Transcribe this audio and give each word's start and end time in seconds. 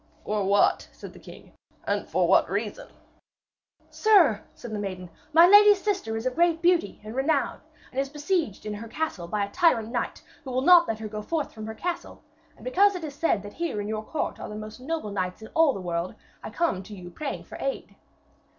'For 0.25 0.43
whom?' 0.43 0.77
said 0.91 1.13
the 1.13 1.19
king, 1.19 1.53
'and 1.85 2.09
for 2.09 2.27
what 2.27 2.49
reason?' 2.49 2.89
'Sir,' 3.91 4.41
said 4.55 4.71
the 4.71 4.79
maiden, 4.79 5.11
'my 5.31 5.47
lady 5.47 5.75
sister 5.75 6.17
is 6.17 6.25
of 6.25 6.33
great 6.33 6.59
beauty 6.59 6.99
and 7.03 7.15
renown, 7.15 7.61
and 7.91 8.01
is 8.01 8.09
besieged 8.09 8.65
in 8.65 8.73
her 8.73 8.87
castle 8.87 9.27
by 9.27 9.45
a 9.45 9.51
tyrant 9.51 9.89
knight, 9.91 10.23
who 10.43 10.49
will 10.49 10.61
not 10.63 10.87
let 10.87 10.97
her 10.97 11.07
go 11.07 11.21
forth 11.21 11.53
from 11.53 11.67
her 11.67 11.75
castle; 11.75 12.23
and 12.55 12.65
because 12.65 12.95
it 12.95 13.03
is 13.03 13.13
said 13.13 13.43
that 13.43 13.53
here 13.53 13.79
in 13.79 13.87
your 13.87 14.03
court 14.03 14.39
are 14.39 14.49
the 14.49 14.55
noblest 14.55 14.79
knights 15.11 15.43
in 15.43 15.49
all 15.49 15.71
the 15.71 15.79
world, 15.79 16.15
I 16.41 16.49
come 16.49 16.81
to 16.81 16.95
you 16.95 17.11
praying 17.11 17.43
for 17.43 17.59
aid.' 17.61 17.95